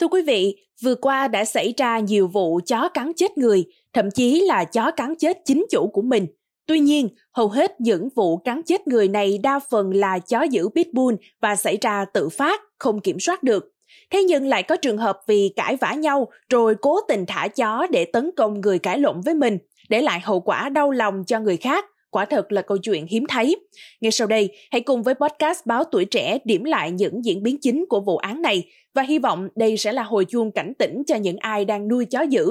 [0.00, 4.10] Thưa quý vị, vừa qua đã xảy ra nhiều vụ chó cắn chết người, thậm
[4.10, 6.26] chí là chó cắn chết chính chủ của mình.
[6.66, 10.68] Tuy nhiên, hầu hết những vụ cắn chết người này đa phần là chó giữ
[10.74, 13.72] pitbull và xảy ra tự phát, không kiểm soát được.
[14.10, 17.86] Thế nhưng lại có trường hợp vì cãi vã nhau rồi cố tình thả chó
[17.90, 19.58] để tấn công người cãi lộn với mình,
[19.88, 21.84] để lại hậu quả đau lòng cho người khác.
[22.14, 23.56] Quả thật là câu chuyện hiếm thấy.
[24.00, 27.56] Ngay sau đây, hãy cùng với podcast Báo Tuổi Trẻ điểm lại những diễn biến
[27.60, 28.62] chính của vụ án này
[28.94, 32.04] và hy vọng đây sẽ là hồi chuông cảnh tỉnh cho những ai đang nuôi
[32.04, 32.50] chó dữ.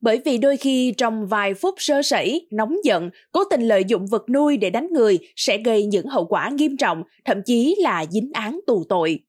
[0.00, 4.06] Bởi vì đôi khi trong vài phút sơ sẩy, nóng giận, cố tình lợi dụng
[4.06, 8.04] vật nuôi để đánh người sẽ gây những hậu quả nghiêm trọng, thậm chí là
[8.10, 9.20] dính án tù tội.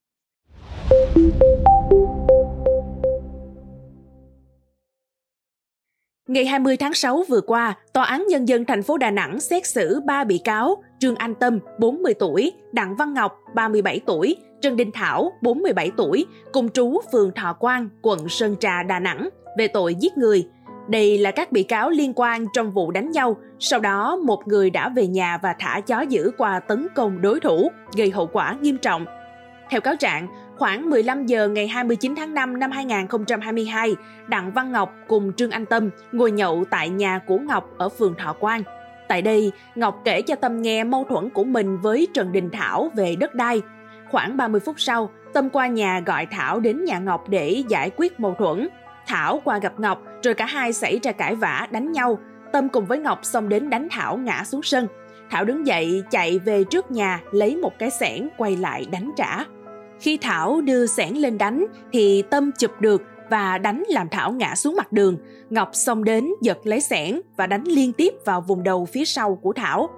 [6.34, 9.66] Ngày 20 tháng 6 vừa qua, Tòa án Nhân dân thành phố Đà Nẵng xét
[9.68, 14.76] xử 3 bị cáo Trương Anh Tâm, 40 tuổi, Đặng Văn Ngọc, 37 tuổi, Trần
[14.76, 19.68] Đình Thảo, 47 tuổi, cùng trú phường Thọ Quang, quận Sơn Trà, Đà Nẵng, về
[19.68, 20.48] tội giết người.
[20.88, 24.70] Đây là các bị cáo liên quan trong vụ đánh nhau, sau đó một người
[24.70, 28.58] đã về nhà và thả chó giữ qua tấn công đối thủ, gây hậu quả
[28.62, 29.06] nghiêm trọng.
[29.70, 33.96] Theo cáo trạng, khoảng 15 giờ ngày 29 tháng 5 năm 2022,
[34.28, 38.16] Đặng Văn Ngọc cùng Trương Anh Tâm ngồi nhậu tại nhà của Ngọc ở phường
[38.16, 38.64] Thọ Quang.
[39.08, 42.92] Tại đây, Ngọc kể cho Tâm nghe mâu thuẫn của mình với Trần Đình Thảo
[42.96, 43.62] về đất đai.
[44.12, 48.20] Khoảng 30 phút sau, Tâm qua nhà gọi Thảo đến nhà Ngọc để giải quyết
[48.20, 48.68] mâu thuẫn.
[49.08, 52.20] Thảo qua gặp Ngọc, rồi cả hai xảy ra cãi vã, đánh nhau.
[52.52, 54.88] Tâm cùng với Ngọc xông đến đánh Thảo ngã xuống sân.
[55.30, 59.44] Thảo đứng dậy, chạy về trước nhà, lấy một cái xẻng, quay lại đánh trả.
[60.00, 64.56] Khi Thảo đưa xẻng lên đánh, thì Tâm chụp được và đánh làm Thảo ngã
[64.56, 65.18] xuống mặt đường.
[65.50, 69.36] Ngọc xông đến giật lấy xẻng và đánh liên tiếp vào vùng đầu phía sau
[69.36, 69.90] của Thảo.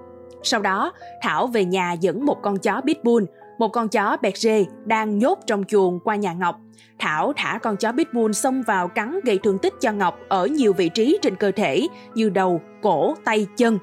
[0.42, 3.24] Sau đó, Thảo về nhà dẫn một con chó pitbull,
[3.58, 6.56] một con chó bẹt rê đang nhốt trong chuồng qua nhà Ngọc.
[6.98, 10.72] Thảo thả con chó pitbull xông vào cắn gây thương tích cho Ngọc ở nhiều
[10.72, 13.78] vị trí trên cơ thể như đầu, cổ, tay, chân.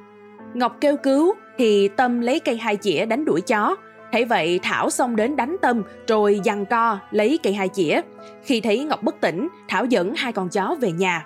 [0.53, 3.75] Ngọc kêu cứu thì Tâm lấy cây hai chĩa đánh đuổi chó
[4.13, 8.01] thế vậy Thảo xông đến đánh Tâm rồi giằng co lấy cây hai chĩa.
[8.43, 11.25] Khi thấy Ngọc bất tỉnh, Thảo dẫn hai con chó về nhà.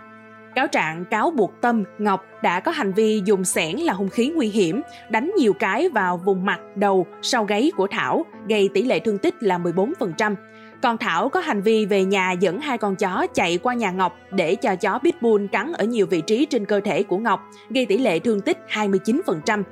[0.56, 4.32] Cáo trạng cáo buộc Tâm, Ngọc đã có hành vi dùng xẻng là hung khí
[4.36, 8.84] nguy hiểm, đánh nhiều cái vào vùng mặt, đầu, sau gáy của Thảo, gây tỷ
[8.84, 10.36] lệ thương tích là 14%.
[10.82, 14.18] Còn Thảo có hành vi về nhà dẫn hai con chó chạy qua nhà Ngọc
[14.32, 17.86] để cho chó pitbull cắn ở nhiều vị trí trên cơ thể của Ngọc, gây
[17.86, 19.64] tỷ lệ thương tích 29%.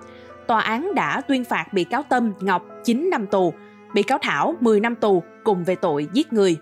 [0.48, 3.54] Tòa án đã tuyên phạt bị cáo Tâm, Ngọc 9 năm tù,
[3.94, 6.58] bị cáo Thảo 10 năm tù cùng về tội giết người.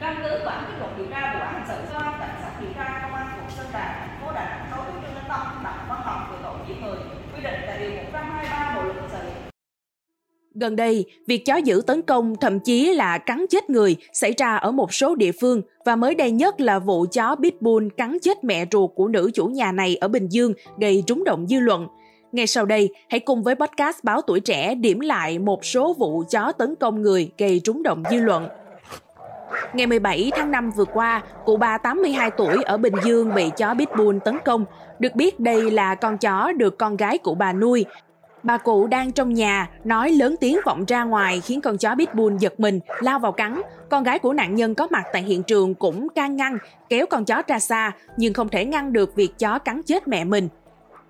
[0.00, 2.70] Căn cứ bản kết luận điều tra vụ án hình sự do cảnh sát điều
[2.76, 5.64] tra công an quận Sơn Trà, thành phố Đà Nẵng đối với Trương Anh Tâm,
[5.64, 6.98] Đặng Văn Ngọc về tội giết người,
[7.36, 9.18] quy định tại điều 123 Bộ luật hình sự.
[10.54, 14.56] Gần đây, việc chó dữ tấn công thậm chí là cắn chết người xảy ra
[14.56, 18.44] ở một số địa phương và mới đây nhất là vụ chó Pitbull cắn chết
[18.44, 21.86] mẹ ruột của nữ chủ nhà này ở Bình Dương gây rúng động dư luận.
[22.32, 26.24] Ngay sau đây, hãy cùng với podcast Báo Tuổi Trẻ điểm lại một số vụ
[26.30, 28.48] chó tấn công người gây trúng động dư luận.
[29.72, 33.74] Ngày 17 tháng 5 vừa qua, cụ bà 82 tuổi ở Bình Dương bị chó
[33.74, 34.64] Pitbull tấn công.
[34.98, 37.84] Được biết đây là con chó được con gái của bà nuôi.
[38.42, 42.36] Bà cụ đang trong nhà, nói lớn tiếng vọng ra ngoài khiến con chó Pitbull
[42.40, 43.60] giật mình, lao vào cắn.
[43.90, 47.24] Con gái của nạn nhân có mặt tại hiện trường cũng can ngăn, kéo con
[47.24, 50.48] chó ra xa, nhưng không thể ngăn được việc chó cắn chết mẹ mình.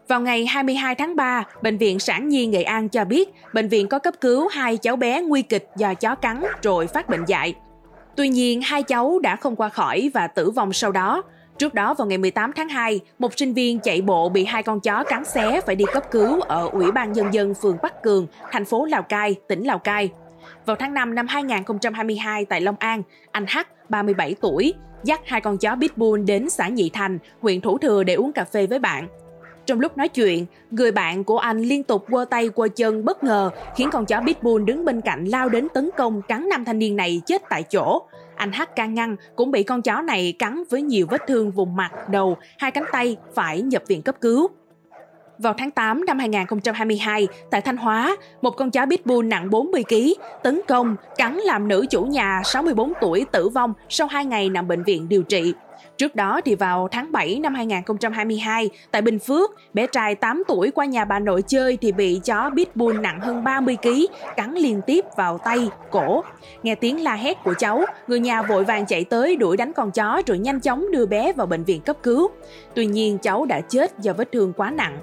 [0.09, 3.89] Vào ngày 22 tháng 3, Bệnh viện Sản Nhi Nghệ An cho biết bệnh viện
[3.89, 7.55] có cấp cứu hai cháu bé nguy kịch do chó cắn rồi phát bệnh dại.
[8.17, 11.23] Tuy nhiên, hai cháu đã không qua khỏi và tử vong sau đó.
[11.59, 14.81] Trước đó vào ngày 18 tháng 2, một sinh viên chạy bộ bị hai con
[14.81, 18.27] chó cắn xé phải đi cấp cứu ở Ủy ban Nhân dân phường Bắc Cường,
[18.51, 20.11] thành phố Lào Cai, tỉnh Lào Cai.
[20.67, 23.03] Vào tháng 5 năm 2022 tại Long An,
[23.33, 23.59] anh H,
[23.89, 24.75] 37 tuổi,
[25.05, 28.45] dắt hai con chó Pitbull đến xã Nhị Thành, huyện Thủ Thừa để uống cà
[28.45, 29.09] phê với bạn.
[29.67, 33.25] Trong lúc nói chuyện, người bạn của anh liên tục quơ tay quơ chân bất
[33.25, 36.79] ngờ khiến con chó Pitbull đứng bên cạnh lao đến tấn công cắn nam thanh
[36.79, 38.03] niên này chết tại chỗ.
[38.37, 41.77] Anh H can ngăn cũng bị con chó này cắn với nhiều vết thương vùng
[41.77, 44.49] mặt, đầu, hai cánh tay phải nhập viện cấp cứu.
[45.39, 49.95] Vào tháng 8 năm 2022, tại Thanh Hóa, một con chó Pitbull nặng 40 kg
[50.43, 54.69] tấn công, cắn làm nữ chủ nhà 64 tuổi tử vong sau 2 ngày nằm
[54.69, 55.55] bệnh viện điều trị.
[55.99, 60.71] Trước đó thì vào tháng 7 năm 2022, tại Bình Phước, bé trai 8 tuổi
[60.71, 63.89] qua nhà bà nội chơi thì bị chó Pitbull nặng hơn 30 kg
[64.37, 66.25] cắn liên tiếp vào tay, cổ.
[66.63, 69.91] Nghe tiếng la hét của cháu, người nhà vội vàng chạy tới đuổi đánh con
[69.91, 72.31] chó rồi nhanh chóng đưa bé vào bệnh viện cấp cứu.
[72.75, 74.99] Tuy nhiên cháu đã chết do vết thương quá nặng.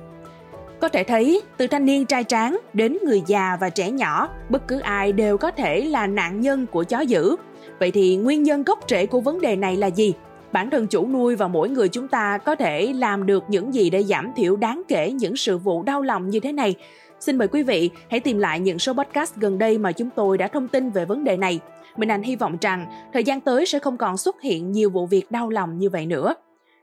[0.79, 4.67] Có thể thấy, từ thanh niên trai tráng đến người già và trẻ nhỏ, bất
[4.67, 7.35] cứ ai đều có thể là nạn nhân của chó dữ.
[7.79, 10.13] Vậy thì nguyên nhân gốc rễ của vấn đề này là gì?
[10.51, 13.89] Bản thân chủ nuôi và mỗi người chúng ta có thể làm được những gì
[13.89, 16.75] để giảm thiểu đáng kể những sự vụ đau lòng như thế này?
[17.19, 20.37] Xin mời quý vị hãy tìm lại những số podcast gần đây mà chúng tôi
[20.37, 21.59] đã thông tin về vấn đề này.
[21.97, 25.05] Mình Anh hy vọng rằng thời gian tới sẽ không còn xuất hiện nhiều vụ
[25.05, 26.33] việc đau lòng như vậy nữa.